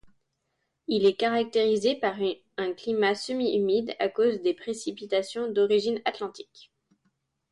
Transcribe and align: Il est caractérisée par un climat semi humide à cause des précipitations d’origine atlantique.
Il 0.87 1.05
est 1.05 1.13
caractérisée 1.13 1.95
par 1.95 2.15
un 2.57 2.73
climat 2.73 3.13
semi 3.13 3.55
humide 3.55 3.95
à 3.99 4.09
cause 4.09 4.41
des 4.41 4.55
précipitations 4.55 5.51
d’origine 5.51 6.01
atlantique. 6.05 6.71